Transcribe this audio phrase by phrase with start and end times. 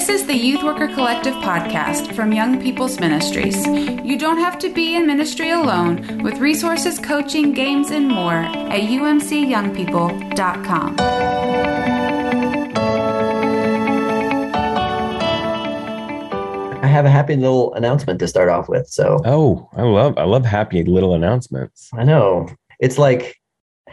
[0.00, 3.66] This is the Youth Worker Collective podcast from Young People's Ministries.
[3.66, 8.80] You don't have to be in ministry alone with resources, coaching, games, and more at
[8.80, 10.96] umcyoungpeople.com.
[16.82, 18.88] I have a happy little announcement to start off with.
[18.88, 21.90] So, Oh, I love I love happy little announcements.
[21.92, 22.48] I know
[22.78, 23.36] it's like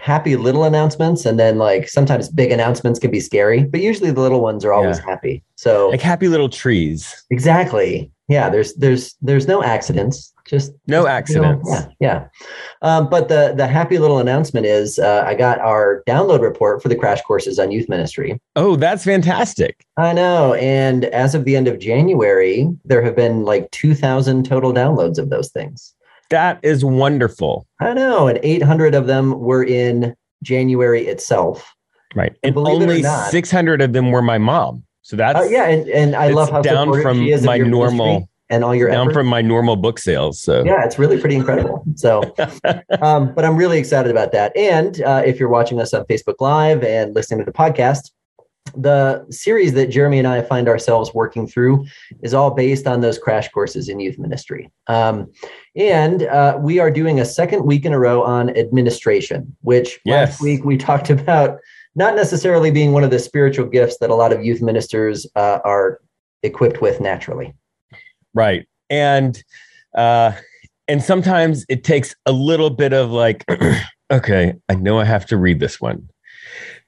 [0.08, 4.22] happy little announcements, and then like sometimes big announcements can be scary, but usually the
[4.22, 5.06] little ones are always Yeah.
[5.12, 5.44] happy.
[5.56, 7.00] So, Like happy little trees.
[7.30, 8.10] exactly.
[8.30, 10.34] Yeah, there's there's there's no accidents.
[10.46, 11.70] Just No just, you know, accidents.
[11.70, 12.20] yeah, yeah.
[12.82, 16.90] Um, but the the happy little announcement is uh, I got our download report for
[16.90, 18.40] the crash courses on youth ministry.
[18.56, 19.86] Oh, that's fantastic.
[19.98, 24.46] I know, and as of the end of January, there have been like two thousand
[24.46, 25.94] total downloads of those things.
[26.30, 27.66] That is wonderful.
[27.80, 31.74] I know, and 800 of them were in January itself.
[32.16, 32.32] Right.
[32.44, 34.84] And And believe it or only not- 600 of them were my mom.
[35.02, 38.74] So that's Uh, yeah, and, and I love how down from my normal- and all
[38.76, 39.14] your down efforts.
[39.16, 40.40] from my normal book sales.
[40.42, 41.84] So yeah, it's really pretty incredible.
[41.96, 42.22] So,
[43.02, 44.56] um, but I'm really excited about that.
[44.56, 48.12] And uh, if you're watching us on Facebook Live and listening to the podcast,
[48.76, 51.86] the series that Jeremy and I find ourselves working through
[52.24, 54.72] is all based on those crash courses in youth ministry.
[54.88, 55.32] Um,
[55.76, 60.32] and uh, we are doing a second week in a row on administration, which Yes.
[60.32, 61.60] last week we talked about
[61.96, 65.60] not necessarily being one of the spiritual gifts that a lot of youth ministers uh,
[65.66, 66.00] are
[66.44, 67.54] equipped with naturally.
[68.34, 68.68] right.
[68.90, 69.42] And
[69.98, 70.34] uh
[70.88, 73.44] and sometimes it takes a little bit of like
[74.12, 76.08] okay, I know I have to read this one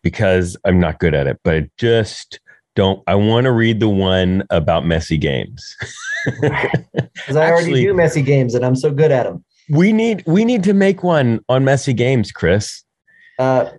[0.03, 2.39] because I'm not good at it, but I just
[2.75, 5.75] don't I want to read the one about messy games.
[6.25, 9.43] Because I already do messy games and I'm so good at them.
[9.69, 12.83] We need we need to make one on messy games, Chris.
[13.39, 13.71] Uh,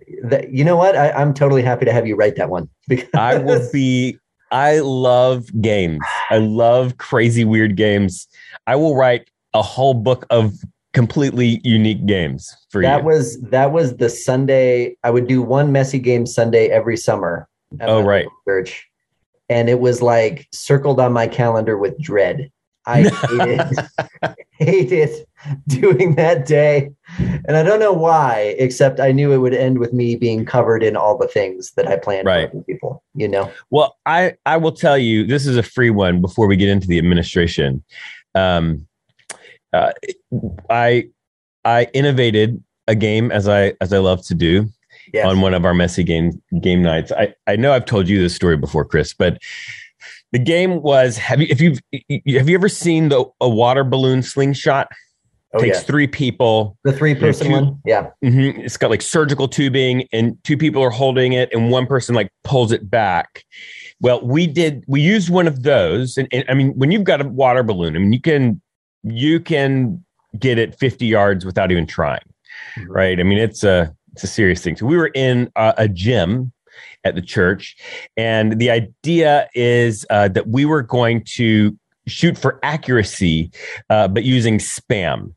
[0.49, 0.95] you know what?
[0.95, 4.17] I, I'm totally happy to have you write that one because I will be
[4.51, 5.99] I love games.
[6.29, 8.27] I love crazy weird games.
[8.67, 10.53] I will write a whole book of
[10.93, 13.05] completely unique games for that you.
[13.05, 14.95] was that was the Sunday.
[15.03, 17.47] I would do one messy game Sunday every summer.
[17.79, 18.27] Oh, right.
[18.47, 18.87] Church,
[19.49, 22.51] and it was like circled on my calendar with dread.
[22.85, 23.61] I hated
[24.53, 25.25] hated
[25.67, 28.55] doing that day, and I don't know why.
[28.57, 31.87] Except I knew it would end with me being covered in all the things that
[31.87, 32.51] I planned Right.
[32.51, 33.03] for people.
[33.15, 33.51] You know.
[33.69, 36.87] Well, I I will tell you this is a free one before we get into
[36.87, 37.83] the administration.
[38.35, 38.87] Um
[39.73, 39.91] uh,
[40.69, 41.05] I
[41.65, 44.67] I innovated a game as I as I love to do
[45.13, 45.25] Yes.
[45.25, 47.11] on one of our messy game game nights.
[47.11, 49.39] I, I know I've told you this story before, Chris, but
[50.31, 54.23] the game was have you if you've have you ever seen the a water balloon
[54.23, 54.87] slingshot?
[55.53, 55.83] oh Takes yeah.
[55.83, 56.77] three people.
[56.85, 57.79] The three person two- one.
[57.85, 58.09] Yeah.
[58.23, 58.59] Mhm.
[58.59, 62.31] It's got like surgical tubing, and two people are holding it, and one person like
[62.43, 63.43] pulls it back.
[63.99, 64.83] Well, we did.
[64.87, 67.95] We used one of those, and, and I mean, when you've got a water balloon,
[67.95, 68.61] I mean, you can
[69.03, 70.03] you can
[70.39, 72.19] get it 50 yards without even trying,
[72.87, 73.19] right?
[73.19, 74.75] I mean, it's a it's a serious thing.
[74.75, 76.51] So we were in a, a gym
[77.03, 77.75] at the church,
[78.17, 83.51] and the idea is uh, that we were going to shoot for accuracy,
[83.89, 85.33] uh, but using spam.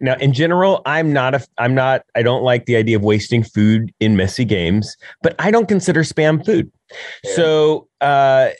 [0.00, 3.42] Now, in general, I'm not a I'm not I don't like the idea of wasting
[3.42, 6.70] food in messy games, but I don't consider spam food.
[7.24, 7.34] Yeah.
[7.34, 8.50] So, uh,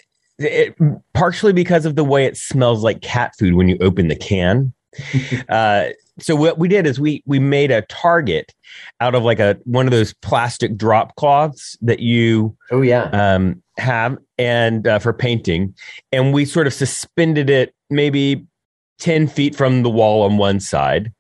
[0.41, 0.75] it,
[1.15, 4.73] partially because of the way it smells like cat food when you open the can.
[5.49, 8.53] uh, so what we did is we we made a target
[9.01, 13.05] out of like a one of those plastic drop cloths that you Oh yeah.
[13.13, 15.75] um, have and uh, for painting,
[16.13, 18.45] and we sort of suspended it maybe
[18.99, 21.13] ten feet from the wall on one side,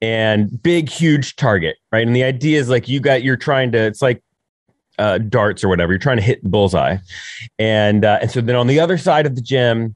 [0.00, 2.06] and big huge target, right?
[2.06, 4.22] And the idea is like you got you're trying to it's like
[4.98, 5.92] uh, darts or whatever.
[5.92, 6.96] You're trying to hit the bullseye,
[7.58, 9.94] and uh, and so then on the other side of the gym,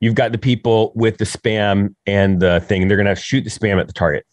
[0.00, 2.88] you've got the people with the spam and the thing.
[2.88, 4.26] They're gonna shoot the spam at the target.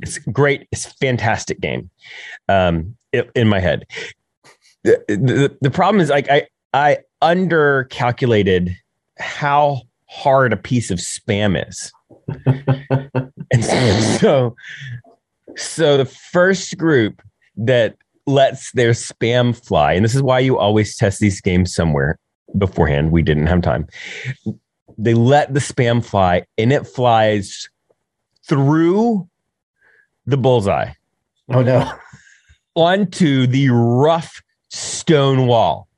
[0.00, 0.68] It's great.
[0.70, 1.90] It's fantastic game.
[2.48, 3.84] Um, i- in my head,
[4.84, 8.76] the, the the problem is like I I under calculated
[9.18, 11.92] how hard a piece of spam is.
[13.52, 13.64] and
[14.20, 14.54] so
[15.56, 17.22] so the first group
[17.56, 17.96] that
[18.26, 22.18] lets their spam fly, and this is why you always test these games somewhere
[22.56, 23.10] beforehand.
[23.10, 23.86] We didn't have time.
[24.98, 27.68] They let the spam fly, and it flies
[28.48, 29.28] through
[30.26, 30.92] the bullseye
[31.48, 31.92] oh no.
[32.74, 35.88] onto the rough stone wall.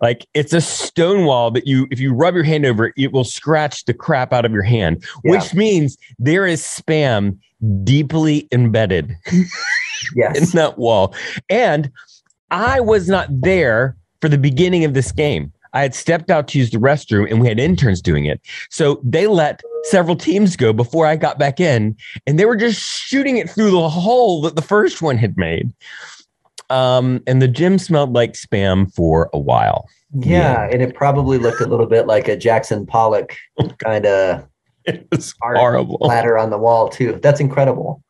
[0.00, 3.12] Like it's a stone wall that you, if you rub your hand over it, it
[3.12, 5.32] will scratch the crap out of your hand, Yeah.
[5.32, 7.38] which means there is spam
[7.82, 9.16] deeply embedded
[10.14, 10.52] in Yes.
[10.52, 11.14] that wall.
[11.48, 11.90] And
[12.50, 15.52] I was not there for the beginning of this game.
[15.74, 18.40] I had stepped out to use the restroom and we had interns doing it.
[18.70, 21.94] So they let several teams go before I got back in
[22.26, 25.72] and they were just shooting it through the hole that the first one had made.
[26.70, 29.88] Um, and the gym smelled like spam for a while.
[30.14, 30.68] Yeah, yeah.
[30.72, 33.36] and it probably looked a little bit like a Jackson Pollock
[33.78, 34.46] kind of
[35.42, 37.18] horrible ladder on the wall too.
[37.22, 38.02] That's incredible.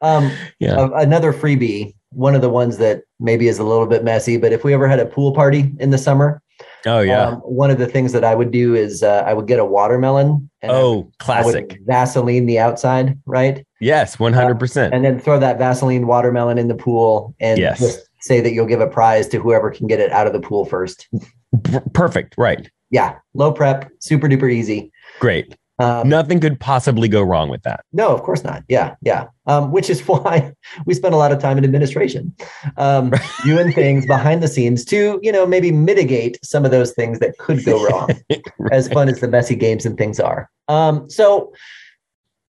[0.00, 0.88] Um, yeah.
[0.94, 4.64] another freebie, one of the ones that maybe is a little bit messy, but if
[4.64, 6.42] we ever had a pool party in the summer,
[6.86, 9.46] oh yeah, um, one of the things that I would do is uh, I would
[9.46, 10.48] get a watermelon.
[10.62, 11.78] And oh, classic!
[11.86, 13.66] Vaseline the outside, right?
[13.80, 14.92] Yes, one hundred percent.
[14.92, 17.80] Uh, and then throw that Vaseline watermelon in the pool, and yes.
[17.80, 20.40] just say that you'll give a prize to whoever can get it out of the
[20.40, 21.08] pool first.
[21.92, 22.34] Perfect.
[22.38, 22.70] Right.
[22.90, 23.16] Yeah.
[23.34, 24.90] Low prep, super duper easy.
[25.20, 25.56] Great.
[25.78, 27.84] Um, Nothing could possibly go wrong with that.
[27.92, 28.62] No, of course not.
[28.68, 29.26] Yeah, yeah.
[29.46, 30.52] Um, which is why
[30.86, 32.34] we spend a lot of time in administration,
[32.76, 33.12] um,
[33.44, 37.36] doing things behind the scenes to, you know, maybe mitigate some of those things that
[37.38, 38.08] could go wrong.
[38.30, 38.72] right.
[38.72, 40.48] As fun as the messy games and things are.
[40.68, 41.52] Um, so,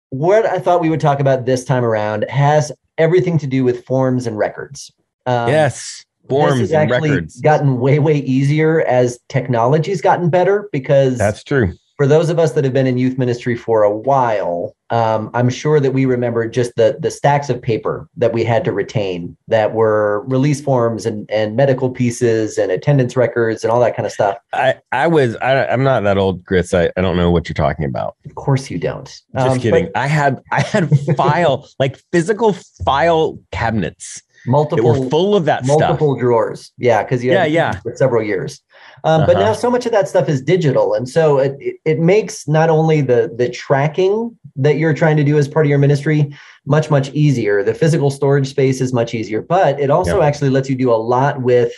[0.09, 3.83] what I thought we would talk about this time around has everything to do with
[3.85, 4.91] forms and records.
[5.25, 7.41] Um, yes forms this has actually records.
[7.41, 12.53] gotten way way easier as technology's gotten better because that's true for those of us
[12.53, 16.47] that have been in youth ministry for a while, um, I'm sure that we remember
[16.47, 21.05] just the the stacks of paper that we had to retain that were release forms
[21.05, 24.37] and, and medical pieces and attendance records and all that kind of stuff.
[24.53, 26.73] I, I was I, am not that old, Chris.
[26.73, 28.15] I, I don't know what you're talking about.
[28.25, 29.05] Of course you don't.
[29.05, 29.85] Just um, kidding.
[29.85, 32.53] But, I had I had file like physical
[32.85, 35.79] file cabinets multiple were full of that stuff.
[35.79, 36.21] multiple stuff.
[36.21, 36.71] drawers.
[36.77, 38.61] Yeah, because yeah yeah for several years.
[39.05, 39.33] Um, uh-huh.
[39.33, 42.47] But now so much of that stuff is digital, and so it, it, it makes
[42.47, 46.33] not only the the tracking that you're trying to do as part of your ministry
[46.65, 47.63] much much easier.
[47.63, 50.25] The physical storage space is much easier, but it also yeah.
[50.25, 51.73] actually lets you do a lot with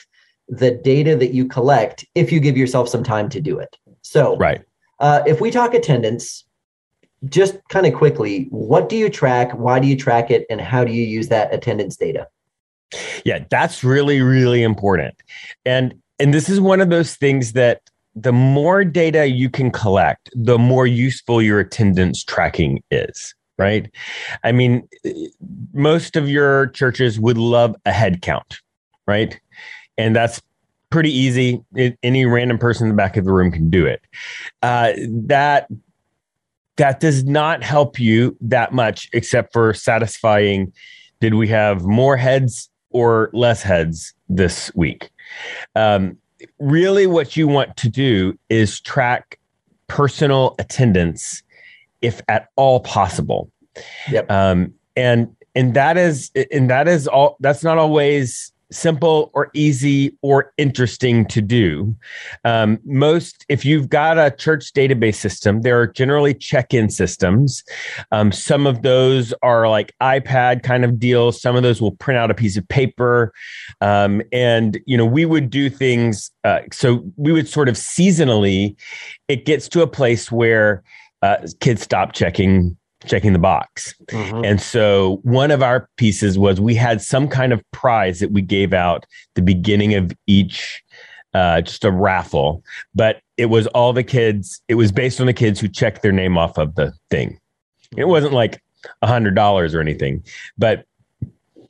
[0.47, 3.75] the data that you collect if you give yourself some time to do it.
[4.01, 4.61] So right.
[4.99, 6.45] Uh, if we talk attendance,
[7.25, 9.51] just kind of quickly, what do you track?
[9.53, 10.45] Why do you track it?
[10.49, 12.27] And how do you use that attendance data?
[13.25, 15.15] Yeah, that's really, really important.
[15.65, 17.81] And and this is one of those things that
[18.15, 23.91] the more data you can collect, the more useful your attendance tracking is, right?
[24.43, 24.87] I mean,
[25.73, 28.61] most of your churches would love a head count,
[29.05, 29.37] right?
[29.97, 30.41] And that's
[30.89, 31.61] pretty easy.
[32.03, 34.01] Any random person in the back of the room can do it.
[34.63, 34.93] Uh,
[35.27, 35.67] that
[36.77, 40.73] that does not help you that much, except for satisfying.
[41.21, 45.09] Did we have more heads or less heads this week?
[45.75, 46.17] Um,
[46.59, 49.39] really, what you want to do is track
[49.87, 51.43] personal attendance,
[52.01, 53.51] if at all possible.
[54.09, 54.31] Yep.
[54.31, 57.37] Um, and and that is and that is all.
[57.39, 61.95] That's not always simple or easy or interesting to do.
[62.43, 67.63] Um, most, if you've got a church database system, there are generally check in systems.
[68.11, 71.41] Um, some of those are like iPad kind of deals.
[71.41, 73.33] Some of those will print out a piece of paper.
[73.81, 76.31] Um, and, you know, we would do things.
[76.43, 78.75] Uh, so we would sort of seasonally,
[79.27, 80.83] it gets to a place where
[81.21, 83.95] uh, kids stop checking checking the box.
[84.07, 84.43] Mm-hmm.
[84.43, 88.41] And so one of our pieces was we had some kind of prize that we
[88.41, 89.05] gave out
[89.35, 90.83] the beginning of each
[91.33, 92.63] uh, just a raffle,
[92.93, 94.61] but it was all the kids.
[94.69, 97.37] It was based on the kids who checked their name off of the thing.
[97.97, 98.61] It wasn't like
[99.01, 100.23] a hundred dollars or anything,
[100.57, 100.85] but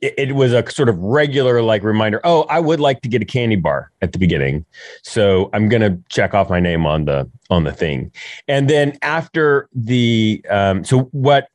[0.02, 2.22] it, was a sort of regular like reminder.
[2.24, 4.66] Oh, I would like to get a candy bar at the beginning,
[5.04, 8.12] so I'm gonna check off my name on the on the thing,
[8.48, 11.50] and then after the um, so what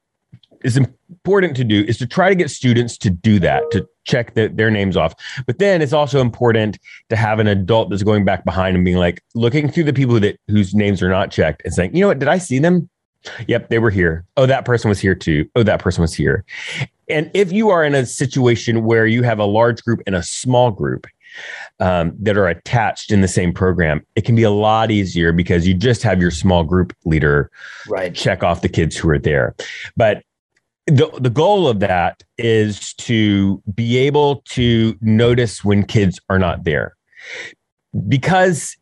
[0.62, 4.34] is important to do is to try to get students to do that to check
[4.34, 5.14] the, their names off.
[5.46, 6.78] But then it's also important
[7.08, 10.20] to have an adult that's going back behind and being like looking through the people
[10.20, 12.18] that whose names are not checked and saying you know what?
[12.18, 12.88] Did i see them
[13.46, 14.24] Yep, they were here.
[14.36, 15.48] Oh, that person was here too.
[15.54, 16.44] Oh, that person was here.
[17.08, 20.22] And if you are in a situation where you have a large group and a
[20.22, 21.06] small group
[21.80, 25.66] um, that are attached in the same program, it can be a lot easier because
[25.66, 27.50] you just have your small group leader
[27.88, 28.14] right.
[28.14, 29.54] check off the kids who are there.
[29.96, 30.22] But
[30.86, 36.64] the, the goal of that is to be able to notice when kids are not
[36.64, 36.96] there.
[38.08, 38.76] Because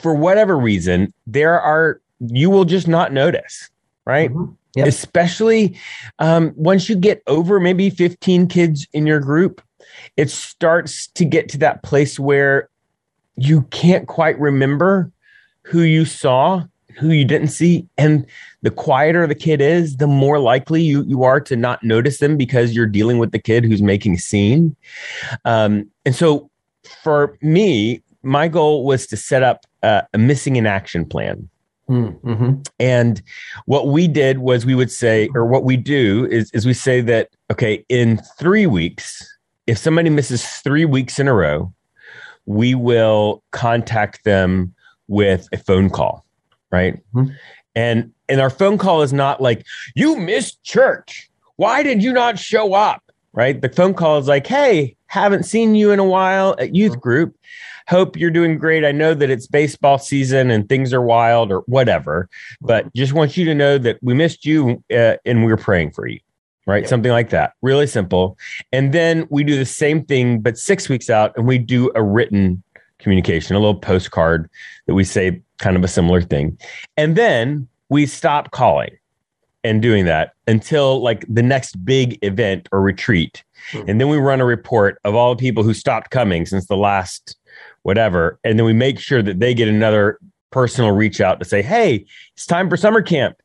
[0.00, 3.70] for whatever reason, there are you will just not notice,
[4.04, 4.30] right?
[4.30, 4.52] Mm-hmm.
[4.76, 4.88] Yep.
[4.88, 5.78] Especially
[6.18, 9.62] um, once you get over maybe 15 kids in your group,
[10.16, 12.68] it starts to get to that place where
[13.36, 15.12] you can't quite remember
[15.62, 16.64] who you saw,
[16.98, 17.86] who you didn't see.
[17.98, 18.26] And
[18.62, 22.36] the quieter the kid is, the more likely you, you are to not notice them
[22.36, 24.76] because you're dealing with the kid who's making a scene.
[25.44, 26.50] Um, and so
[27.02, 31.48] for me, my goal was to set up uh, a missing in action plan.
[31.88, 32.62] Mm-hmm.
[32.80, 33.22] And
[33.66, 37.00] what we did was we would say, or what we do is, is we say
[37.02, 39.30] that, okay, in three weeks,
[39.66, 41.72] if somebody misses three weeks in a row,
[42.46, 44.74] we will contact them
[45.08, 46.24] with a phone call,
[46.70, 47.00] right?
[47.14, 47.34] Mhm.
[47.74, 49.64] And and our phone call is not like
[49.94, 51.30] you missed church.
[51.56, 53.02] Why did you not show up?
[53.32, 53.60] Right?
[53.60, 57.36] The phone call is like, "Hey, haven't seen you in a while at youth group.
[57.88, 58.84] Hope you're doing great.
[58.84, 62.28] I know that it's baseball season and things are wild or whatever,
[62.60, 65.90] but just want you to know that we missed you uh, and we are praying
[65.90, 66.18] for you."
[66.66, 66.84] Right?
[66.84, 66.88] Yep.
[66.88, 67.52] Something like that.
[67.60, 68.38] Really simple.
[68.72, 72.02] And then we do the same thing, but six weeks out, and we do a
[72.02, 72.62] written
[72.98, 74.48] communication, a little postcard
[74.86, 76.58] that we say kind of a similar thing.
[76.96, 78.96] And then we stop calling
[79.62, 83.44] and doing that until like the next big event or retreat.
[83.72, 83.88] Mhm.
[83.88, 86.76] And then we run a report of all the people who stopped coming since the
[86.76, 87.36] last
[87.84, 88.38] whatever.
[88.42, 90.18] And then we make sure that they get another
[90.50, 93.36] personal reach out to say, hey, it's time for summer camp.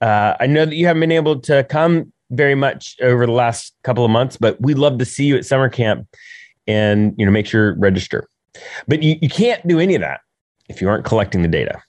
[0.00, 3.74] Uh, I know that you haven't been able to come very much over the last
[3.84, 6.08] couple of months, but we'd love to see you at summer camp
[6.66, 8.28] and you know make sure register.
[8.88, 10.20] But you, you can't do any of that
[10.68, 11.82] if you aren't collecting the data.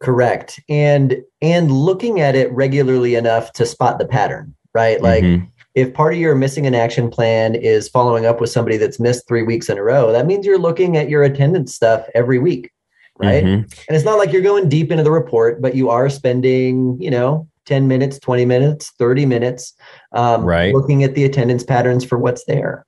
[0.00, 0.60] Correct.
[0.68, 5.00] And and looking at it regularly enough to spot the pattern, right?
[5.00, 5.48] Like Mhm.
[5.74, 9.26] If part of your missing an action plan is following up with somebody that's missed
[9.26, 12.70] three weeks in a row, that means you're looking at your attendance stuff every week,
[13.18, 13.44] right?
[13.44, 13.62] Mhm.
[13.88, 17.10] And it's not like you're going deep into the report, but you are spending, you
[17.10, 19.74] know, 10 minutes, 20 minutes, 30 minutes,
[20.12, 20.72] um, Right.
[20.72, 22.86] looking at the attendance patterns for what's there.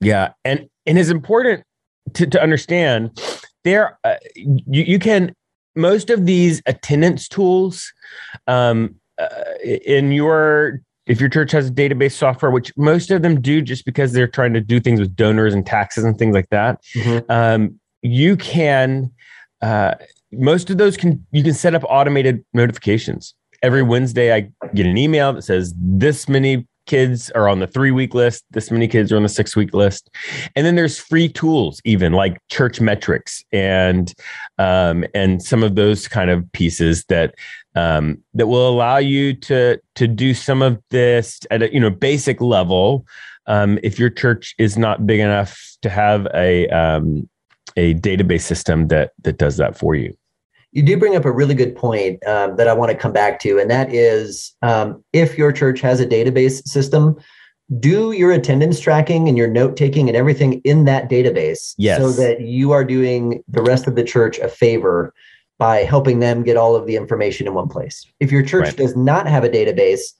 [0.00, 1.64] Yeah, and and it's important
[2.14, 3.18] to, to understand
[3.64, 5.34] there uh, you, you can
[5.74, 7.92] most of these attendance tools
[8.46, 9.28] um, uh,
[9.64, 13.84] in your if your church has a database software, which most of them do, just
[13.84, 16.80] because they're trying to do things with donors and taxes and things like that.
[17.28, 19.10] Um, you can
[19.62, 19.94] uh,
[20.32, 23.34] most of those can you can set up automated notifications.
[23.62, 27.90] Every Wednesday, I get an email that says this many kids are on the three
[27.90, 30.10] week list, this many kids are on the six week list,
[30.54, 34.12] and then there's free tools, even like church metrics and
[34.58, 37.34] um, and some of those kind of pieces that
[37.76, 41.90] um, that will allow you to to do some of this at a you know
[41.90, 43.06] basic level.
[43.46, 47.28] Um, if your church is not big enough to have a um,
[47.76, 50.16] a database system that that does that for you.
[50.72, 53.40] You do bring up a really good point um, that I want to come back
[53.40, 57.16] to, and that is um, if your church has a database system,
[57.78, 61.98] do your attendance tracking and your note taking and everything in that database Yes.
[61.98, 65.12] so that you are doing the rest of the church a favor
[65.58, 68.04] by helping them get all of the information in one place.
[68.20, 68.76] If your church Right.
[68.76, 70.12] does not have a database,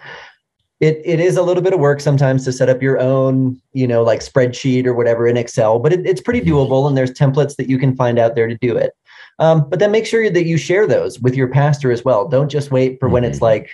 [0.80, 3.86] it, it is a little bit of work sometimes to set up your own, you
[3.86, 6.50] know, like spreadsheet or whatever in Excel, but it, it's pretty Mm-hmm.
[6.50, 8.92] doable and there's templates that you can find out there to do it.
[9.38, 12.28] Um, but then make sure that you share those with your pastor as well.
[12.28, 13.42] Don't just wait for when it's Mhm.
[13.42, 13.70] like,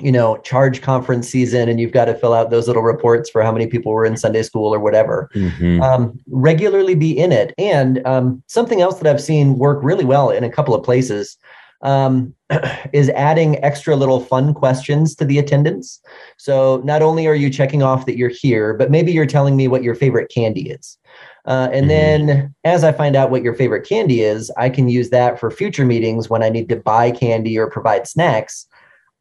[0.00, 3.42] you know, charge conference season and you've got to fill out those little reports for
[3.42, 5.28] how many people were in Sunday school or whatever.
[5.34, 5.82] Mhm.
[5.82, 7.54] Um, regularly be in it.
[7.58, 11.36] And um, something else that I've seen work really well in a couple of places
[11.82, 12.34] um,
[12.92, 16.00] is adding extra little fun questions to the attendance.
[16.36, 19.68] So not only are you checking off that you're here, but maybe you're telling me
[19.68, 20.98] what your favorite candy is.
[21.46, 21.88] Uh, and Mhm.
[21.88, 25.50] then as I find out what your favorite candy is, I can use that for
[25.50, 28.66] future meetings when I need to buy candy or provide snacks.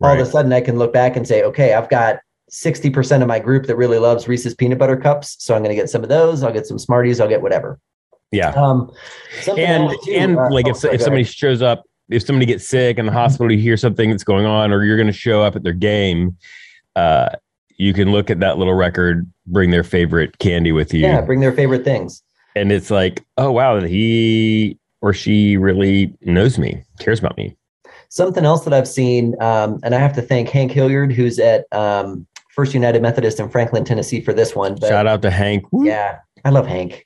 [0.01, 2.19] All of a sudden, I can look back and say, okay, I've got
[2.51, 5.35] 60% of my group that really loves Reese's peanut butter cups.
[5.39, 6.43] So I'm going to get some of those.
[6.43, 7.19] I'll get some Smarties.
[7.19, 7.79] I'll get whatever.
[8.31, 8.49] Yeah.
[8.49, 8.91] Um,
[9.57, 12.67] and too, and uh, like oh, if, sorry, if somebody shows up if somebody gets
[12.67, 15.43] sick in the hospital you hear something that's going on or you're going to show
[15.43, 16.37] up at their game
[16.95, 17.29] uh
[17.77, 21.39] you can look at that little record bring their favorite candy with you yeah, bring
[21.39, 22.23] their favorite things.
[22.55, 27.55] and it's like oh wow he or she really knows me cares about me
[28.09, 31.65] Something else that I've seen, um, and I have to thank Hank Hilliard, who's at
[31.71, 34.75] um, First United Methodist in Franklin, Tennessee, for this one.
[34.75, 37.05] But shout out to hank Yeah, I love Hank.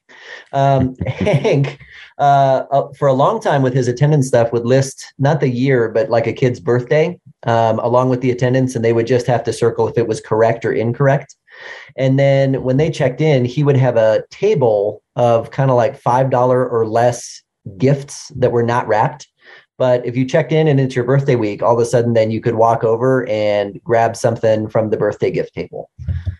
[0.53, 1.79] Um, Hank,
[2.19, 5.89] uh, uh, for a long time with his attendance stuff, would list not the year,
[5.89, 9.43] but like a kid's birthday um, along with the attendance, and they would just have
[9.43, 11.35] to circle if it was correct or incorrect.
[11.95, 16.01] And then when they checked in, he would have a table of kind of like
[16.01, 17.41] $5 or less
[17.77, 19.27] gifts that were not wrapped.
[19.81, 22.29] But if you checked in and it's your birthday week, all of a sudden, then
[22.29, 25.89] you could walk over and grab something from the birthday gift table.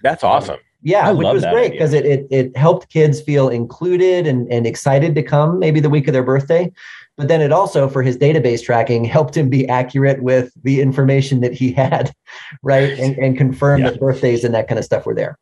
[0.04, 4.28] that's awesome Yeah, I which was great because it, it it helped kids feel included
[4.28, 6.72] and, and excited to come maybe the week of their birthday.
[7.18, 11.42] But then it also, for his database tracking, helped him be accurate with the information
[11.42, 12.14] that he had,
[12.62, 12.92] right?
[13.00, 13.90] And, and confirm Yeah.
[13.90, 15.36] that birthdays and that kind of stuff were there.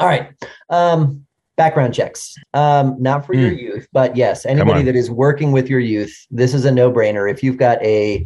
[0.00, 0.24] All right.
[0.70, 3.40] Um, background checks um, not for mm.
[3.40, 3.58] your hmm.
[3.58, 7.42] youth but yes anybody that is working with your youth this is a no-brainer if
[7.42, 8.24] you've got a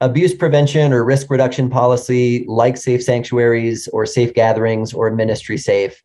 [0.00, 6.02] abuse prevention or risk reduction policy like safe sanctuaries or safe gatherings or ministry safe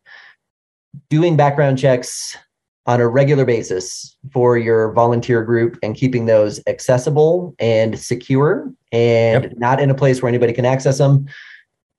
[1.10, 2.36] doing background checks
[2.86, 9.44] on a regular basis for your volunteer group and keeping those accessible and secure and
[9.44, 9.52] yep.
[9.56, 11.26] not in a place where anybody can access them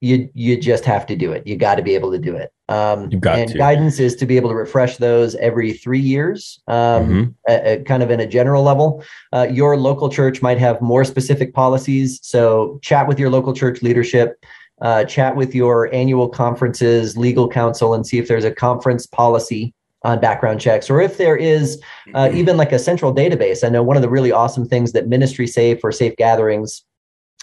[0.01, 2.51] you you just have to do it you got to be able to do it
[2.67, 3.57] um, you got and to.
[3.57, 7.23] guidance is to be able to refresh those every three years um, mm-hmm.
[7.47, 11.03] a, a kind of in a general level uh, your local church might have more
[11.03, 14.43] specific policies so chat with your local church leadership
[14.81, 19.73] uh, chat with your annual conferences legal counsel and see if there's a conference policy
[20.05, 21.81] on background checks, or if there is
[22.13, 22.37] uh, mm-hmm.
[22.37, 23.65] even like a central database.
[23.65, 26.83] I know one of the really awesome things that Ministry Safe or Safe Gatherings,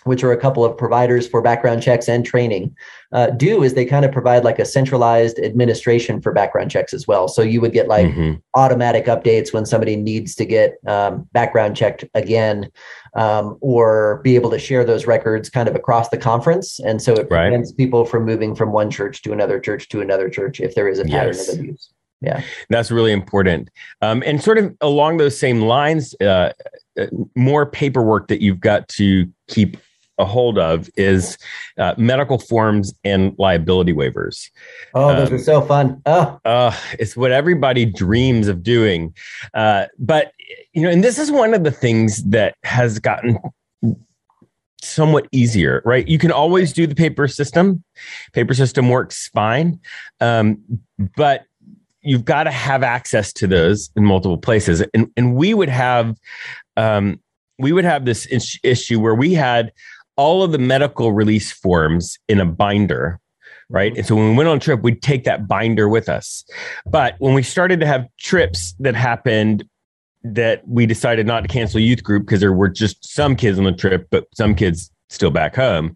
[0.04, 2.74] which are a couple of providers for background checks and training,
[3.12, 7.06] uh, do is they kind of provide like a centralized administration for background checks as
[7.06, 7.28] well.
[7.28, 8.34] So you would get like mm-hmm.
[8.54, 12.70] automatic updates when somebody needs to get um, background checked again.
[13.14, 16.80] Um, or be able to share those records kind of across the conference.
[16.80, 17.76] And so it prevents right.
[17.76, 20.98] people from moving from one church to another church to another church if there is
[20.98, 21.52] a pattern yes.
[21.52, 21.90] of abuse
[22.22, 23.68] yeah that's really important
[24.00, 26.52] um, and sort of along those same lines uh,
[26.98, 29.76] uh, more paperwork that you've got to keep
[30.18, 31.38] a hold of is
[31.78, 34.50] uh, medical forms and liability waivers.
[34.94, 36.02] Oh, those um, are so fun.
[36.06, 39.14] Oh, uh, it's what everybody dreams of doing.
[39.54, 40.32] Uh, but,
[40.72, 43.38] you know, and this is one of the things that has gotten
[44.82, 46.06] somewhat easier, right?
[46.08, 47.82] You can always do the paper system.
[48.32, 49.80] Paper system works fine.
[50.20, 50.58] Um,
[51.16, 51.44] but
[52.02, 54.82] you've got to have access to those in multiple places.
[54.92, 56.18] And, and we would have,
[56.76, 57.20] um,
[57.58, 58.26] we would have this
[58.64, 59.72] issue where we had
[60.16, 63.20] all of the medical release forms in a binder
[63.72, 63.92] right?
[63.92, 63.98] Mm-hmm.
[63.98, 66.44] And so when we went on a trip, we'd take that binder with us.
[66.86, 69.64] But when we started to have trips that happened
[70.22, 73.64] that we decided not to cancel youth group because there were just some kids on
[73.64, 75.94] the trip, but some kids still back home,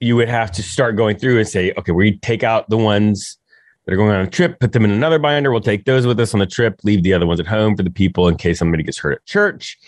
[0.00, 3.38] you would have to start going through and say, okay, we take out the ones
[3.88, 5.50] that are going on a trip, put them in another binder.
[5.50, 7.82] We'll take those with us on the trip, leave the other ones at home for
[7.82, 9.78] the people in case somebody gets hurt at church.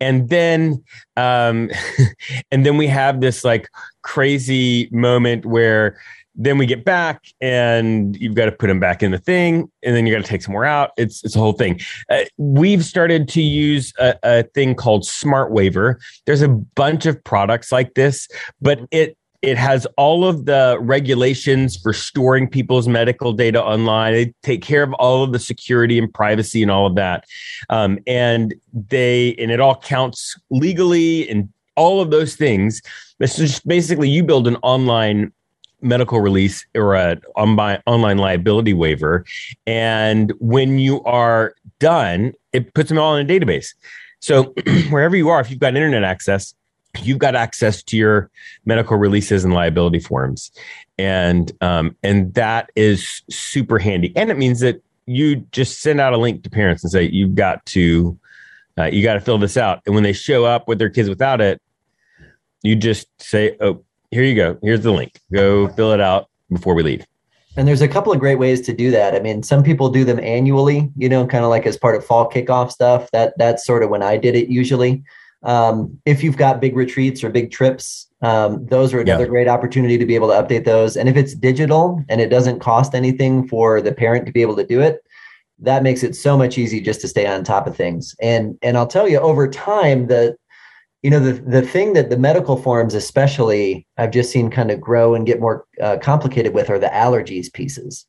[0.00, 0.82] And then,
[1.16, 1.70] um,
[2.50, 3.68] and then we have this like
[4.02, 6.00] crazy moment where
[6.34, 9.94] then we get back and you've got to put them back in the thing and
[9.94, 11.78] then you got to take some more out it's it's a whole thing
[12.10, 17.22] uh, we've started to use a, a thing called smart waiver there's a bunch of
[17.22, 18.26] products like this
[18.60, 24.14] but it it has all of the regulations for storing people's medical data online.
[24.14, 27.24] They take care of all of the security and privacy and all of that.
[27.68, 32.80] Um, and they and it all counts legally and all of those things.
[33.20, 35.32] It's just basically you build an online
[35.82, 39.26] medical release or an online liability waiver.
[39.66, 43.74] And when you are done, it puts them all in a database.
[44.20, 44.54] So
[44.88, 46.54] wherever you are, if you've got internet access,
[47.02, 48.30] you've got access to your
[48.64, 50.50] medical releases and liability forms
[50.98, 56.12] and um, and that is super handy and it means that you just send out
[56.12, 58.18] a link to parents and say you've got to
[58.78, 61.08] uh, you got to fill this out and when they show up with their kids
[61.08, 61.60] without it
[62.62, 66.74] you just say oh here you go here's the link go fill it out before
[66.74, 67.04] we leave
[67.56, 69.14] and there's a couple of great ways to do that.
[69.14, 72.04] I mean, some people do them annually, you know, kind of like as part of
[72.04, 73.08] fall kickoff stuff.
[73.12, 75.04] That that's sort of when I did it usually.
[75.44, 79.30] Um, if you've got big retreats or big trips, um, those are another yeah.
[79.30, 80.96] great opportunity to be able to update those.
[80.96, 84.56] And if it's digital and it doesn't cost anything for the parent to be able
[84.56, 85.04] to do it,
[85.58, 88.14] that makes it so much easier just to stay on top of things.
[88.20, 90.36] And and I'll tell you, over time, the
[91.02, 94.80] you know the the thing that the medical forms, especially, I've just seen kind of
[94.80, 98.06] grow and get more uh, complicated with are the allergies pieces.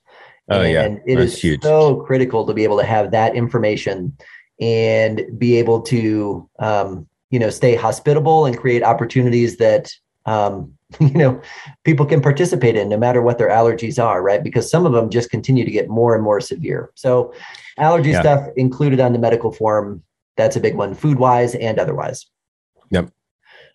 [0.50, 1.64] Oh and yeah, and it That's is huge.
[1.64, 4.16] so critical to be able to have that information
[4.62, 9.92] and be able to um, you know stay hospitable and create opportunities that
[10.26, 10.72] um,
[11.02, 11.42] you know
[11.84, 14.42] people can participate in no matter what their allergies are right?
[14.42, 16.92] Because some of them just continue to get more and more severe.
[16.96, 17.34] So
[17.78, 18.22] allergy yeah.
[18.22, 20.02] stuff included on the medical form
[20.38, 22.26] that's a big one food wise and otherwise.
[22.92, 23.12] Yep.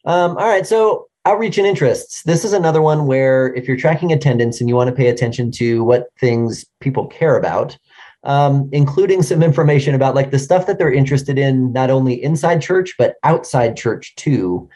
[0.07, 2.23] Um, all right so outreach and interests.
[2.23, 5.51] This is another one where if you're tracking attendance and you want to pay attention
[5.53, 7.77] to what things people care about
[8.25, 12.61] um, including some information about like the stuff that they're interested in, not only inside
[12.61, 14.69] church, but outside church too,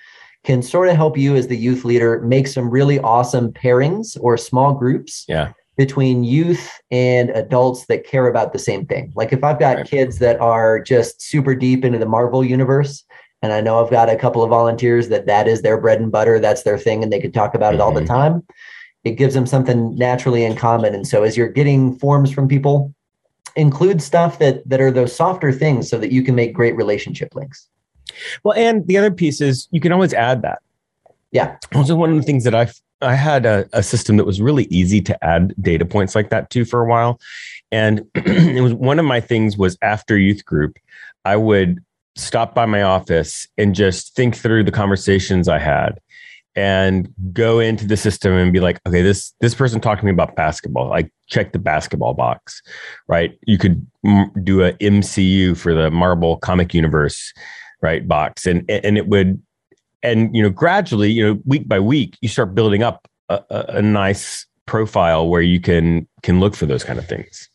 [0.44, 4.36] can sort of help you as the youth leader make some really awesome pairings or
[4.36, 5.24] small groups.
[5.28, 5.52] Yeah.
[5.76, 9.12] Between youth and adults that care about the same thing.
[9.16, 9.86] Like if I've got right.
[9.86, 13.02] kids that are just super deep into the Marvel universe,
[13.42, 16.12] and I know I've got a couple of volunteers that that is their bread and
[16.12, 17.80] butter, that's their thing, and they could talk about mm-hmm.
[17.80, 18.14] it all the mm-hmm.
[18.14, 18.46] time.
[19.02, 20.94] It gives them something naturally in common.
[20.94, 22.94] And so as you're getting forms from people,
[23.56, 27.34] include stuff that that are those softer things so that you can make great relationship
[27.34, 27.68] links.
[28.42, 30.60] Well, and the other piece is you can always add that.
[31.30, 31.56] Yeah.
[31.74, 32.68] Also, one of the things that I
[33.00, 36.50] I had a, a system that was really easy to add data points like that
[36.50, 37.20] to for a while,
[37.72, 40.78] and it was one of my things was after youth group,
[41.24, 41.82] I would
[42.16, 46.00] stop by my office and just think through the conversations I had
[46.56, 50.12] and go into the system and be like, okay, this this person talked to me
[50.12, 50.88] about basketball.
[50.88, 52.62] Like check the basketball box,
[53.08, 53.36] right?
[53.46, 57.32] You could m- do a MCU for the Marvel comic universe,
[57.82, 58.06] right?
[58.06, 59.42] Box, and and it would,
[60.02, 63.64] and you know, gradually, you know, week by week, you start building up a, a,
[63.76, 67.48] a nice profile where you can can look for those kind of things.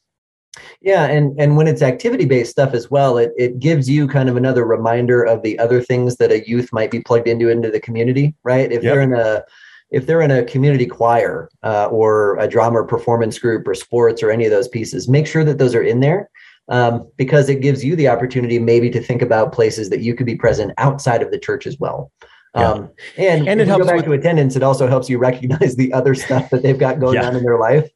[0.82, 4.30] Yeah, and and when it's activity based stuff as well, it it gives you kind
[4.30, 7.70] of another reminder of the other things that a youth might be plugged into into
[7.70, 8.72] the community, right?
[8.72, 8.94] If yep.
[8.94, 9.44] they're in a
[9.92, 14.22] if they're in a community choir uh, or a drama or performance group or sports
[14.22, 16.30] or any of those pieces, make sure that those are in there
[16.70, 20.28] um, because it gives you the opportunity maybe to think about places that you could
[20.28, 22.12] be present outside of the church as well.
[22.56, 22.72] Yeah.
[22.72, 24.56] Um, and, and it helps go back with, to attendance.
[24.56, 27.28] It also helps you recognize the other stuff that they've got going yeah.
[27.28, 27.90] on in their life.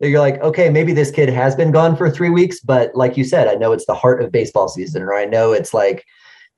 [0.00, 3.16] That you're like, okay, maybe this kid has been gone for three weeks, but like
[3.16, 6.04] you said, I know it's the heart of baseball season, or I know it's like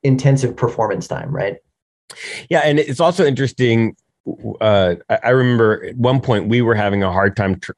[0.03, 1.57] intensive performance time, right?
[2.49, 3.97] Yeah, and it's also interesting.
[4.61, 7.73] Uh, I remember at one point we were having a hard time tr-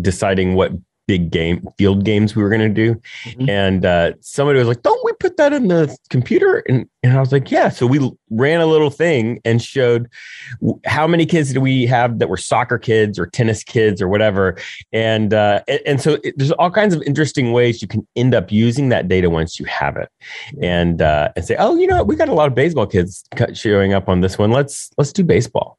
[0.00, 0.72] deciding what
[1.08, 2.94] big game field games we were going to do.
[3.24, 3.48] Mm-hmm.
[3.48, 6.62] and uh, somebody was like don't we put that in the computer?
[6.68, 7.70] And, and i was like yeah.
[7.70, 10.08] So we ran a little thing and showed
[10.84, 14.56] how many kids do we have that were soccer kids or tennis kids or whatever.
[14.92, 18.34] And uh, and, and, so it, there's all kinds of interesting ways you can end
[18.34, 20.10] up using that data once you have it.
[20.62, 22.06] And uh, and say oh you know what?
[22.06, 24.50] we got a lot of baseball kids showing up on this one.
[24.50, 25.78] Let's let's do baseball.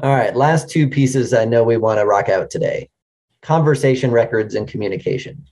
[0.00, 2.88] All right last two pieces i know we want to rock out today
[3.42, 5.44] conversation records and communication.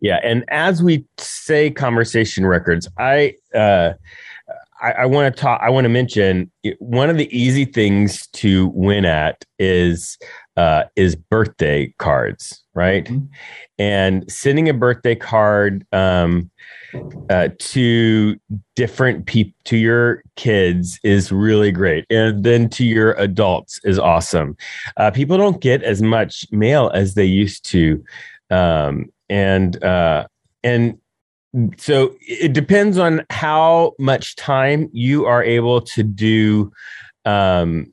[0.00, 3.92] Yeah, and as we say conversation records, I uh,
[4.82, 5.60] I, I want to talk.
[5.62, 10.18] I want to mention one of the easy things to win at is
[10.56, 13.04] uh, is birthday cards, right?
[13.04, 13.26] Mm-hmm.
[13.78, 16.50] And sending a birthday card um,
[17.30, 18.36] uh, to
[18.76, 24.56] different people to your kids is really great and then to your adults is awesome
[24.98, 28.02] uh, people don't get as much mail as they used to
[28.50, 30.26] um, and uh,
[30.62, 30.98] and
[31.76, 36.72] so it depends on how much time you are able to do
[37.24, 37.91] um,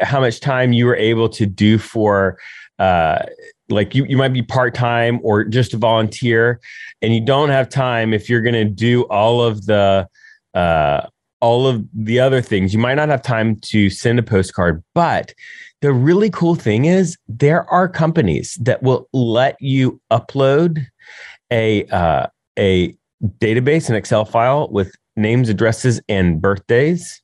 [0.00, 2.38] how much time you were able to do for
[2.78, 3.24] uh,
[3.68, 6.60] like you, you might be part-time or just a volunteer
[7.02, 10.08] and you don't have time if you're going to do all of the
[10.54, 11.06] uh,
[11.40, 12.72] all of the other things.
[12.72, 15.34] You might not have time to send a postcard but
[15.80, 20.84] the really cool thing is there are companies that will let you upload
[21.52, 22.26] a uh,
[22.58, 22.96] a
[23.38, 27.20] database an excel file with names addresses and birthdays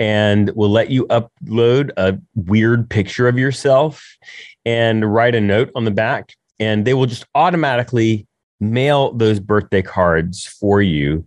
[0.00, 4.16] and will let you upload a weird picture of yourself
[4.64, 8.26] and write a note on the back, and they will just automatically
[8.60, 11.24] mail those birthday cards for you.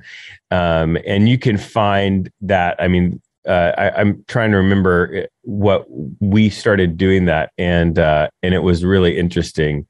[0.52, 2.76] Um, and you can find that.
[2.80, 5.86] I mean, uh, I, am trying to remember what
[6.20, 9.86] we started doing that, and uh, and it was really interesting.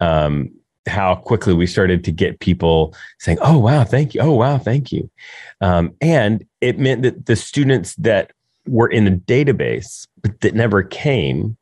[0.00, 0.50] Um,
[0.86, 4.20] how quickly we started to get people saying, "Oh wow, thank you!
[4.20, 5.10] Oh wow, thank you,"
[5.60, 8.32] um, and it meant that the students that
[8.66, 11.56] were in the database but that never came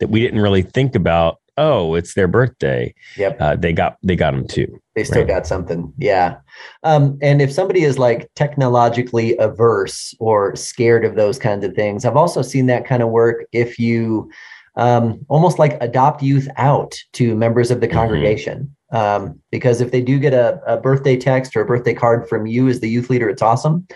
[0.00, 2.92] that we didn't really think about oh it's their birthday.
[3.16, 3.40] Yep.
[3.40, 4.80] Uh, they got they got them too.
[4.94, 5.28] They still right?
[5.28, 5.92] got something.
[5.98, 6.36] Yeah.
[6.82, 12.04] Um, and if somebody is like technologically averse or scared of those kinds of things
[12.04, 14.30] i've also seen that kind of work if you
[14.76, 17.96] um, almost like adopt youth out to members of the mm-hmm.
[17.96, 22.28] congregation um, because if they do get a, a birthday text or a birthday card
[22.28, 23.86] from you as the youth leader it's awesome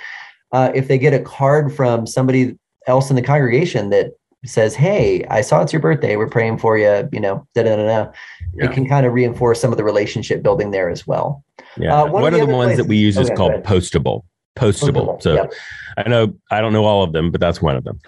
[0.53, 4.13] uh, if they get a card from somebody else in the congregation that
[4.45, 6.17] says, "Hey, I saw it's your birthday.
[6.17, 7.87] We're praying for you." You know, da da da.
[7.87, 8.13] da.
[8.55, 8.65] Yeah.
[8.65, 11.45] It can kind of reinforce some of the relationship building there as well.
[11.77, 14.25] Yeah, uh, one, one, of the, the ones places, that we use is called Postable.
[14.57, 15.19] Postable.
[15.19, 15.23] Postable.
[15.23, 15.53] So yep.
[15.97, 18.01] I know I don't know all of them, but that's one of them.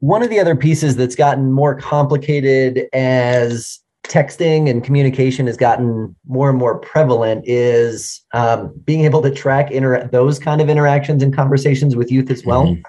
[0.00, 6.14] One of the other pieces that's gotten more complicated as texting and communication has gotten
[6.26, 11.22] more and more prevalent is um, being able to track inter- those kind of interactions
[11.22, 12.66] and conversations with youth as well.
[12.66, 12.82] Mm-hmm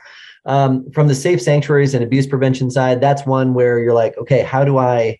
[0.47, 4.43] um, from the safe sanctuaries and abuse prevention side, that's one where you're like, okay,
[4.43, 5.19] how do I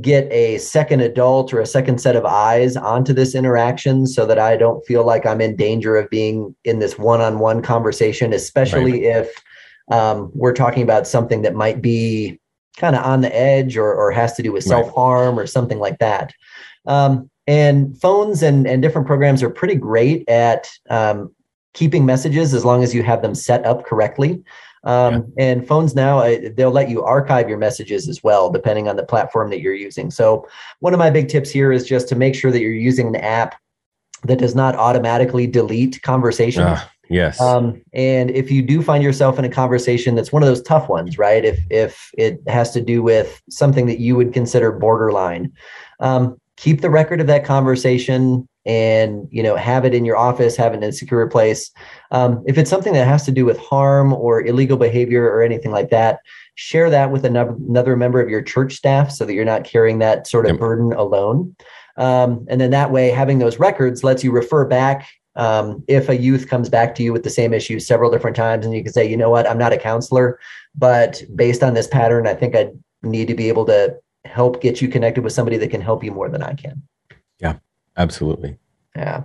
[0.00, 4.38] get a second adult or a second set of eyes onto this interaction so that
[4.38, 8.32] I don't feel like I'm in danger of being in this one on one conversation,
[8.32, 9.26] especially right.
[9.26, 9.42] if
[9.90, 12.40] um, we're talking about something that might be
[12.76, 15.78] kind of on the edge or, or has to do with self harm or something
[15.78, 16.32] like that.
[16.86, 21.34] Um, and phones and, and different programs are pretty great at um,
[21.74, 24.42] keeping messages as long as you have them set up correctly.
[24.84, 25.44] Um, yeah.
[25.44, 29.04] And phones now, uh, they'll let you archive your messages as well, depending on the
[29.04, 30.10] platform that you're using.
[30.10, 30.48] So,
[30.80, 33.16] one of my big tips here is just to make sure that you're using an
[33.16, 33.54] app
[34.24, 36.66] that does not automatically delete conversations.
[36.66, 37.40] Uh, yes.
[37.40, 40.88] Um, and if you do find yourself in a conversation that's one of those tough
[40.88, 41.44] ones, right?
[41.44, 45.52] If if it has to do with something that you would consider borderline,
[46.00, 50.56] um, keep the record of that conversation and you know have it in your office
[50.56, 51.72] have it in a secure place
[52.12, 55.72] um, if it's something that has to do with harm or illegal behavior or anything
[55.72, 56.20] like that
[56.54, 59.98] share that with another, another member of your church staff so that you're not carrying
[59.98, 60.60] that sort of yep.
[60.60, 61.54] burden alone
[61.96, 66.16] um, and then that way having those records lets you refer back um, if a
[66.16, 68.92] youth comes back to you with the same issue several different times and you can
[68.92, 70.38] say you know what i'm not a counselor
[70.74, 72.70] but based on this pattern i think i
[73.02, 76.12] need to be able to help get you connected with somebody that can help you
[76.12, 76.82] more than i can
[77.40, 77.54] yeah
[77.96, 78.56] Absolutely.
[78.96, 79.22] Yeah.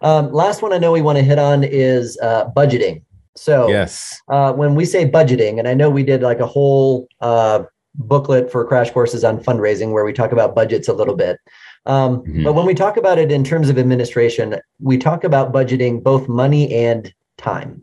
[0.00, 3.02] Um, last one I know we want to hit on is uh, budgeting.
[3.34, 7.08] So, yes, uh, when we say budgeting, and I know we did like a whole
[7.20, 7.62] uh,
[7.94, 11.38] booklet for crash courses on fundraising where we talk about budgets a little bit.
[11.86, 12.44] Um, mm-hmm.
[12.44, 16.28] But when we talk about it in terms of administration, we talk about budgeting both
[16.28, 17.82] money and time.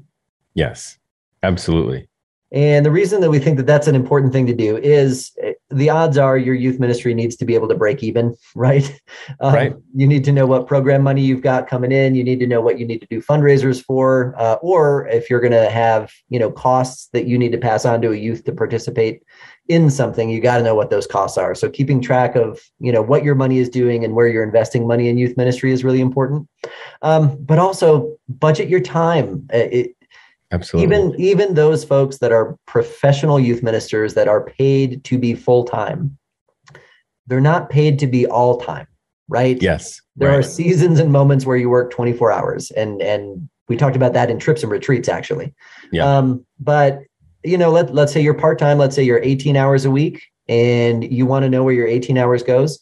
[0.53, 0.97] Yes,
[1.43, 2.09] absolutely.
[2.51, 5.53] And the reason that we think that that's an important thing to do is eh,
[5.69, 8.99] the odds are your youth ministry needs to be able to break even, right?
[9.39, 9.75] Um, right.
[9.95, 12.15] You need to know what program money you've got coming in.
[12.15, 15.41] You need to know what you need to do fundraisers for, uh, or if you're
[15.41, 18.43] going to have you know costs that you need to pass on to a youth
[18.45, 19.21] to participate
[19.69, 21.55] in something, you got to know what those costs are.
[21.55, 24.87] So keeping track of you know what your money is doing and where you're investing
[24.87, 26.49] money in youth ministry is really important.
[27.01, 29.47] Um, but also budget your time.
[29.53, 29.95] It,
[30.51, 30.95] Absolutely.
[30.95, 35.63] Even even those folks that are professional youth ministers that are paid to be full
[35.63, 36.17] time,
[37.27, 38.87] they're not paid to be all time,
[39.27, 39.61] right?
[39.61, 40.01] Yes.
[40.15, 40.39] There right.
[40.39, 44.31] are seasons and moments where you work 24 hours, and and we talked about that
[44.31, 45.53] in trips and retreats actually.
[45.91, 46.17] Yeah.
[46.17, 47.03] Um, but
[47.43, 48.77] you know, let let's say you're part time.
[48.77, 52.17] Let's say you're 18 hours a week, and you want to know where your 18
[52.17, 52.79] hours goes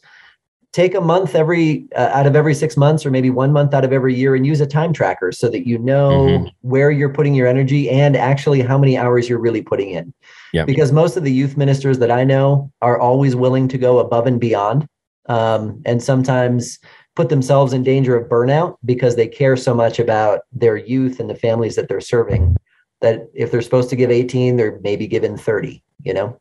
[0.78, 3.84] take a month every uh, out of every six months or maybe one month out
[3.84, 6.46] of every year and use a time tracker so that you know mm-hmm.
[6.62, 10.14] where you're putting your energy and actually how many hours you're really putting in
[10.54, 10.66] yeah.
[10.66, 14.28] because most of the youth ministers that i know are always willing to go above
[14.28, 14.88] and beyond
[15.30, 16.80] um, and sometimes
[17.16, 21.30] put themselves in danger of burnout because they care so much about their youth and
[21.30, 22.56] the families that they're serving
[23.02, 26.40] that if they're supposed to give 18 they're maybe given 30 you know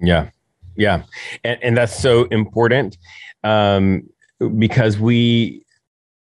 [0.00, 0.30] yeah
[0.76, 1.02] yeah
[1.44, 2.98] and, and that's so important
[3.44, 4.08] um,
[4.58, 5.64] because we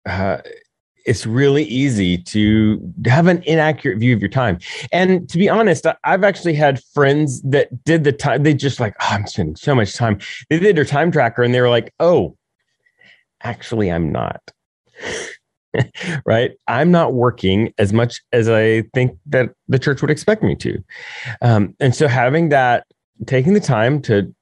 [0.06, 0.38] uh,
[1.06, 4.58] it's really easy to have an inaccurate view of your time.
[4.92, 8.96] And to be honest, I've actually had friends that did the time, they just like,
[9.02, 10.20] oh, I'm spending so much time.
[10.50, 12.36] They did their time tracker and they were like, oh,
[13.44, 14.42] actually, I'm not.
[16.26, 16.52] right?
[16.68, 20.84] I'm not working as much as I think that the church would expect me to.
[21.42, 22.86] Um, and so having that,
[23.26, 24.34] taking the time to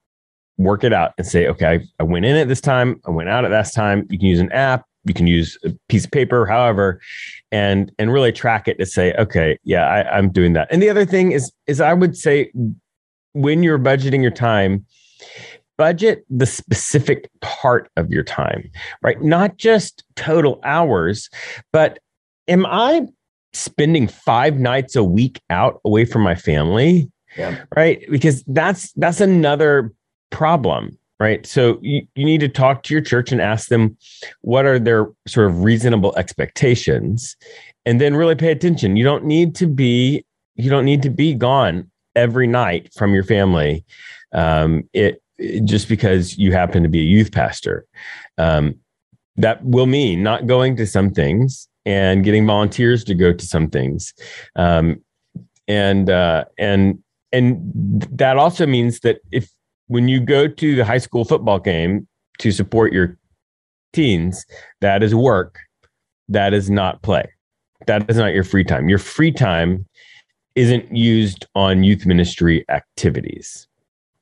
[0.57, 3.29] work it out and say, okay, I, I went in at this time, I went
[3.29, 4.07] out at this time.
[4.09, 7.01] You can use an app, you can use a piece of paper, however,
[7.51, 10.67] and and really track it to say, okay, yeah, I, I'm doing that.
[10.71, 12.51] And the other thing is is I would say
[13.33, 14.85] when you're budgeting your time,
[15.77, 18.69] budget the specific part of your time,
[19.01, 19.21] right?
[19.21, 21.29] Not just total hours,
[21.71, 21.99] but
[22.47, 23.07] am I
[23.53, 27.09] spending five nights a week out away from my family?
[27.37, 27.63] Yeah.
[27.75, 28.03] Right.
[28.09, 29.91] Because that's that's another
[30.31, 33.95] problem right so you, you need to talk to your church and ask them
[34.41, 37.37] what are their sort of reasonable expectations
[37.85, 41.33] and then really pay attention you don't need to be you don't need to be
[41.33, 43.85] gone every night from your family
[44.33, 45.22] um, it, it,
[45.65, 47.85] just because you happen to be a youth pastor
[48.37, 48.75] um,
[49.35, 53.69] that will mean not going to some things and getting volunteers to go to some
[53.69, 54.13] things
[54.55, 55.01] um,
[55.67, 56.99] and uh, and
[57.31, 59.49] and that also means that if
[59.87, 62.07] when you go to the high school football game
[62.39, 63.17] to support your
[63.91, 64.45] teens,
[64.81, 65.59] that is work.
[66.29, 67.29] That is not play.
[67.87, 68.89] That is not your free time.
[68.89, 69.85] Your free time
[70.55, 73.67] isn't used on youth ministry activities.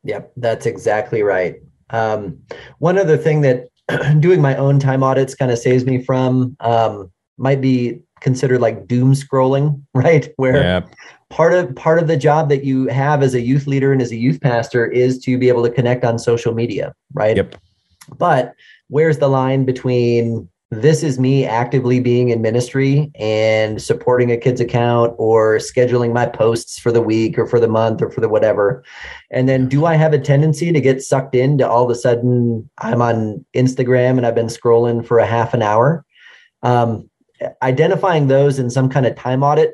[0.03, 1.55] Yep, that's exactly right.
[1.91, 2.39] Um,
[2.79, 3.67] one other thing that
[4.19, 8.87] doing my own time audits kind of saves me from um, might be considered like
[8.87, 10.29] doom scrolling, right?
[10.37, 10.93] Where yep
[11.31, 14.11] part of part of the job that you have as a youth leader and as
[14.11, 17.55] a youth pastor is to be able to connect on social media right yep
[18.17, 18.53] but
[18.89, 24.61] where's the line between this is me actively being in ministry and supporting a kid's
[24.61, 28.29] account or scheduling my posts for the week or for the month or for the
[28.29, 28.81] whatever.
[29.31, 32.69] And then do I have a tendency to get sucked into all of a sudden
[32.77, 36.05] I'm on Instagram and I've been scrolling for a half an hour?
[36.63, 37.09] Um,
[37.61, 39.73] identifying those in some kind of time audit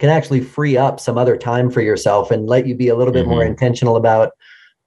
[0.00, 3.12] can actually free up some other time for yourself and let you be a little
[3.12, 3.30] bit mm-hmm.
[3.30, 4.32] more intentional about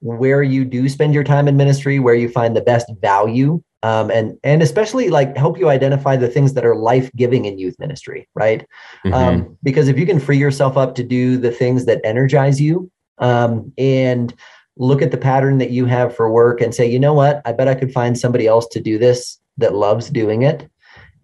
[0.01, 4.09] where you do spend your time in ministry, where you find the best value um,
[4.11, 7.75] and and especially like help you identify the things that are life giving in youth
[7.79, 8.65] ministry, right?
[9.05, 9.13] Mm-hmm.
[9.13, 12.91] Um, because if you can free yourself up to do the things that energize you,
[13.19, 14.33] um, and
[14.77, 17.51] look at the pattern that you have for work and say, you know what, I
[17.51, 20.69] bet I could find somebody else to do this that loves doing it,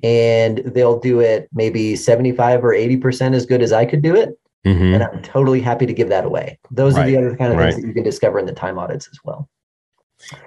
[0.02, 4.02] and they'll do it maybe seventy five or eighty percent as good as I could
[4.02, 4.38] do it.
[4.66, 4.94] Mm-hmm.
[4.94, 6.58] And I'm totally happy to give that away.
[6.72, 7.04] Those right.
[7.04, 7.72] are the other kind of right.
[7.72, 9.50] things that you can discover in the time audits as well.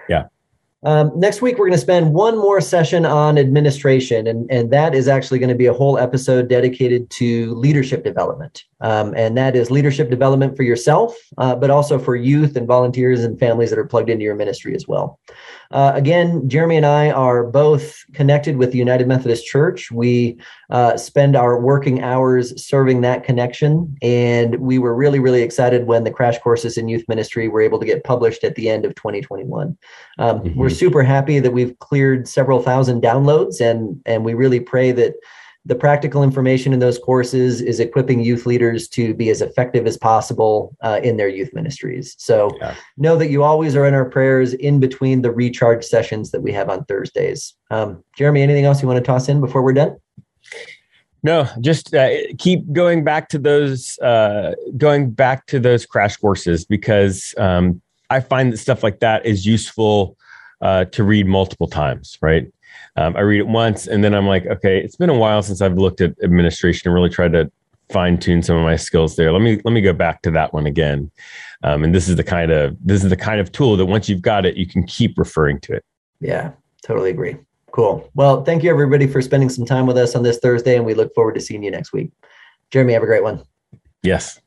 [0.09, 0.25] Yeah.
[0.83, 4.95] Um, next week, we're going to spend one more session on administration, and, and that
[4.95, 8.65] is actually going to be a whole episode dedicated to leadership development.
[8.81, 13.25] Um, and that is leadership development for yourself, uh, but also for youth and volunteers
[13.25, 15.19] and families that are plugged into your ministry as well.
[15.71, 19.91] Uh, again, Jeremy and I are both connected with the United Methodist Church.
[19.91, 20.39] We
[20.71, 23.97] uh, spend our working hours serving that connection.
[24.03, 27.79] And we were really, really excited when the crash courses in youth ministry were able
[27.79, 29.77] to get published at the end of 2021.
[30.19, 30.59] Um, mm-hmm.
[30.59, 35.15] We're super happy that we've cleared several thousand downloads, and, and we really pray that
[35.67, 39.97] the practical information in those courses is equipping youth leaders to be as effective as
[39.97, 42.15] possible uh, in their youth ministries.
[42.19, 42.77] So yeah.
[42.97, 46.53] know that you always are in our prayers in between the recharge sessions that we
[46.53, 47.55] have on Thursdays.
[47.73, 49.97] Um, Jeremy, anything else you want to toss in before we're done?
[51.25, 56.65] No, just uh, keep going back to those, uh, going back to those crash courses
[56.65, 60.17] because um, I find that stuff like that is useful
[60.61, 62.47] uh, to read multiple times, right?
[62.97, 65.61] Um, I read it once and then I'm like, okay, it's been a while since
[65.61, 67.51] I've looked at administration and really tried to
[67.91, 69.33] fine tune some of my skills there.
[69.33, 71.11] Let me let me go back to that one again.
[71.63, 74.09] Um, and this is the kind of this is the kind of tool that once
[74.09, 75.85] you've got it, you can keep referring to it.
[76.21, 76.53] Yeah,
[76.85, 77.37] totally agree.
[77.73, 78.11] Cool.
[78.15, 80.95] Well, thank you everybody for spending some time with us on this Thursday, and we
[80.95, 82.11] look forward to seeing you next week.
[82.71, 83.43] Jeremy, have a great one.
[84.03, 84.41] Yes.